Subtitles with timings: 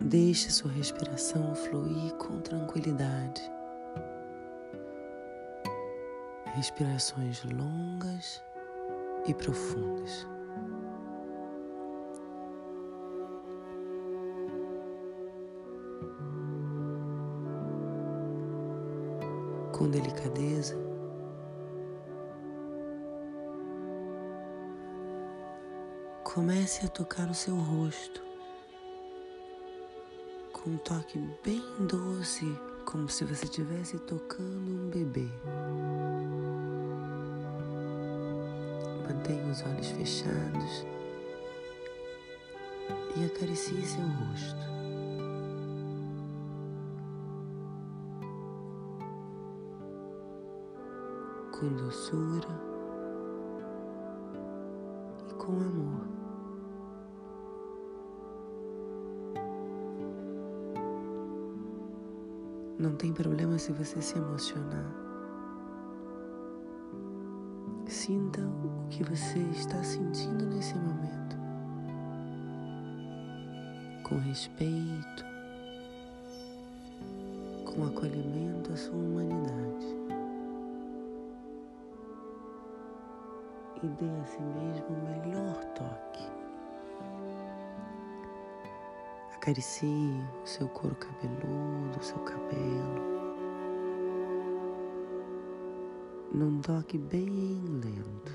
[0.00, 3.42] Deixe sua respiração fluir com tranquilidade.
[6.54, 8.42] Respirações longas
[9.26, 10.26] e profundas.
[19.72, 20.76] Com delicadeza,
[26.22, 28.25] comece a tocar o seu rosto
[30.66, 32.44] com um toque bem doce,
[32.84, 35.28] como se você estivesse tocando um bebê.
[39.08, 40.84] Mantenha os olhos fechados
[43.14, 44.66] e acaricie seu rosto.
[51.52, 52.60] Com doçura
[55.30, 56.15] e com amor.
[62.78, 64.84] Não tem problema se você se emocionar.
[67.86, 71.36] Sinta o que você está sentindo nesse momento.
[74.02, 75.24] Com respeito,
[77.64, 79.86] com acolhimento à sua humanidade.
[83.82, 86.35] E dê a si mesmo o melhor toque.
[89.46, 93.00] Acaricie o seu couro cabeludo, o seu cabelo.
[96.34, 98.32] Num toque bem lento.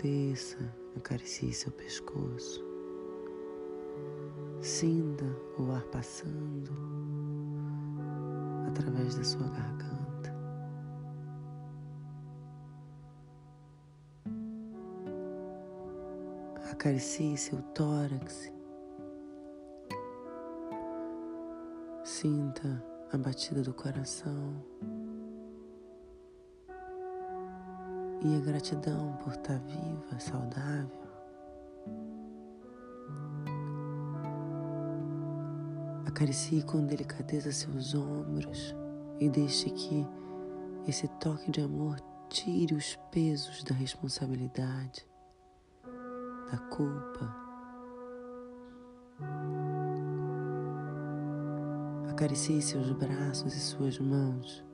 [0.00, 2.64] Desça, acaricie seu pescoço.
[4.60, 5.24] Sinta
[5.58, 6.70] o ar passando
[8.68, 9.97] através da sua garganta.
[16.78, 18.52] Acaricie seu tórax.
[22.04, 22.80] Sinta
[23.12, 24.64] a batida do coração
[28.22, 30.88] e a gratidão por estar viva, saudável.
[36.06, 38.72] Acaricie com delicadeza seus ombros
[39.18, 40.06] e deixe que
[40.86, 41.96] esse toque de amor
[42.28, 45.07] tire os pesos da responsabilidade
[46.50, 47.48] da culpa.
[52.10, 54.64] Acaricie seus braços e suas mãos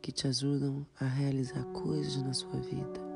[0.00, 3.14] que te ajudam a realizar coisas na sua vida.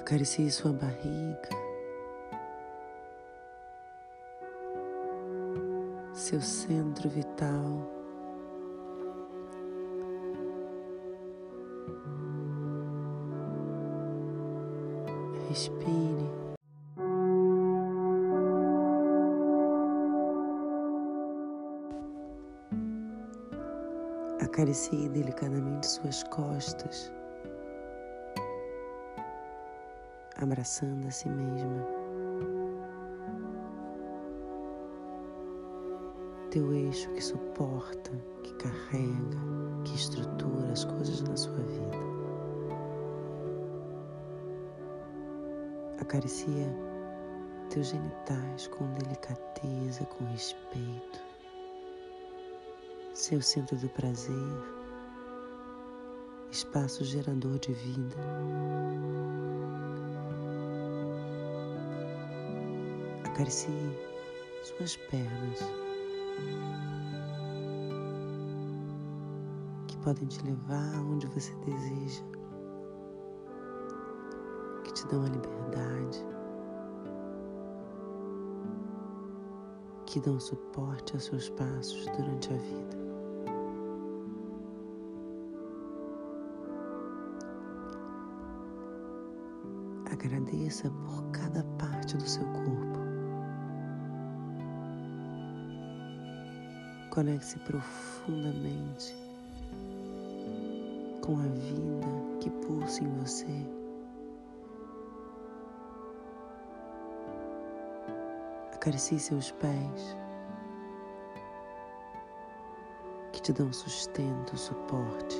[0.00, 1.48] Acaricie sua barriga,
[6.12, 8.01] seu centro vital.
[15.52, 16.30] Respire.
[24.40, 27.12] Acaricie delicadamente suas costas,
[30.40, 31.86] abraçando a si mesma.
[36.50, 38.10] Teu eixo que suporta,
[38.42, 39.38] que carrega,
[39.84, 42.11] que estrutura as coisas na sua vida.
[46.02, 46.66] Acaricia
[47.70, 51.20] teus genitais com delicadeza, com respeito.
[53.14, 54.34] Seu centro do prazer,
[56.50, 58.16] espaço gerador de vida.
[63.24, 63.96] Acaricie
[64.64, 65.60] suas pernas,
[69.86, 72.24] que podem te levar aonde você deseja
[74.92, 75.91] te dão a liberdade,
[80.12, 82.98] que dão suporte aos seus passos durante a vida.
[90.12, 92.98] Agradeça por cada parte do seu corpo.
[97.08, 99.16] Conecte-se profundamente
[101.22, 102.06] com a vida
[102.38, 103.81] que pulsa em você.
[108.82, 110.16] Acaricie seus pés,
[113.32, 115.36] que te dão sustento, suporte,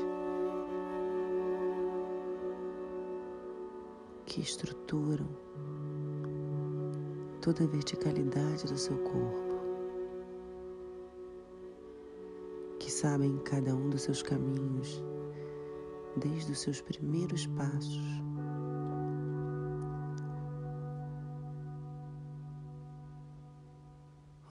[4.27, 5.27] que estruturam
[7.41, 9.59] toda a verticalidade do seu corpo,
[12.79, 15.03] que sabem cada um dos seus caminhos,
[16.17, 18.23] desde os seus primeiros passos.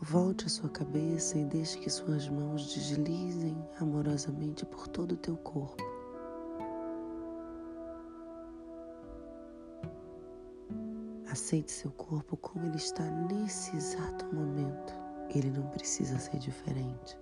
[0.04, 5.38] Volte a sua cabeça e deixe que suas mãos deslizem amorosamente por todo o teu
[5.38, 5.84] corpo.
[11.30, 14.92] Aceite seu corpo como ele está nesse exato momento.
[15.30, 17.16] Ele não precisa ser diferente.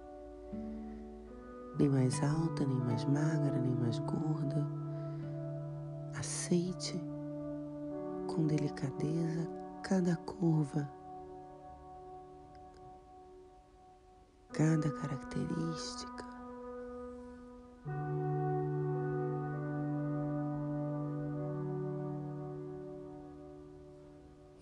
[1.77, 4.65] Nem mais alta, nem mais magra, nem mais gorda.
[6.17, 6.97] Aceite
[8.33, 9.49] com delicadeza
[9.83, 10.89] cada curva,
[14.59, 16.25] cada característica.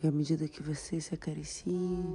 [0.04, 2.06] E à medida que você se acaricie,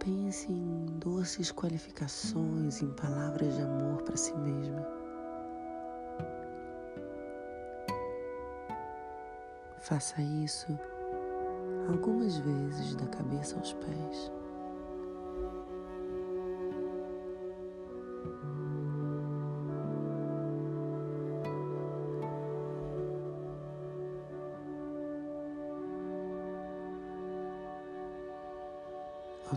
[0.00, 4.84] pense em doces qualificações, em palavras de amor para si mesma.
[9.78, 10.76] Faça isso
[11.88, 14.33] algumas vezes da cabeça aos pés.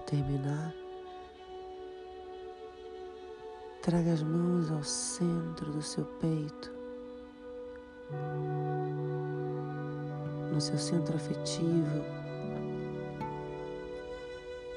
[0.07, 0.73] Terminar,
[3.81, 6.71] traga as mãos ao centro do seu peito,
[10.53, 12.03] no seu centro afetivo.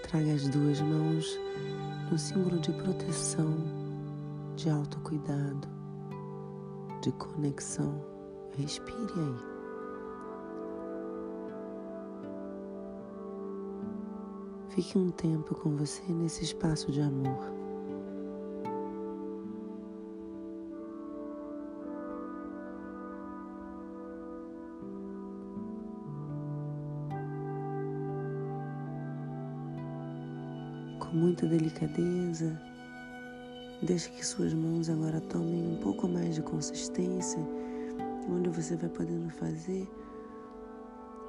[0.03, 1.39] Traga as duas mãos
[2.11, 3.57] no símbolo de proteção,
[4.57, 5.69] de autocuidado,
[7.03, 8.05] de conexão.
[8.57, 9.50] Respire aí.
[14.81, 17.53] Fique um tempo com você nesse espaço de amor.
[30.99, 32.59] Com muita delicadeza,
[33.83, 37.47] deixe que suas mãos agora tomem um pouco mais de consistência,
[38.31, 39.87] onde você vai podendo fazer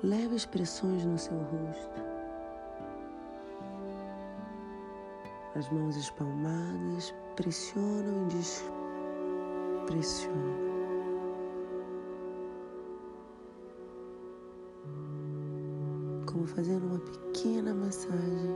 [0.02, 2.11] leve expressões no seu rosto.
[5.54, 8.36] As mãos espalmadas pressionam e
[9.86, 10.72] despressionam.
[16.26, 18.56] Como fazendo uma pequena massagem.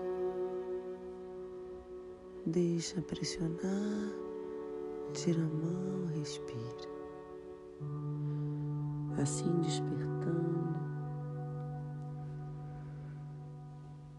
[2.46, 4.14] Deixa pressionar,
[5.14, 6.88] tira a mão, respira.
[9.22, 10.76] Assim despertando.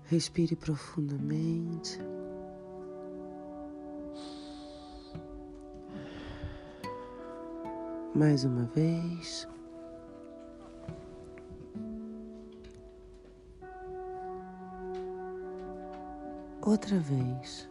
[0.05, 1.99] Respire profundamente.
[8.17, 9.47] Mais uma vez.
[16.63, 17.69] Outra vez.